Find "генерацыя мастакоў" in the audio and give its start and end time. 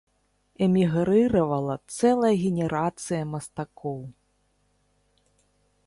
2.45-3.99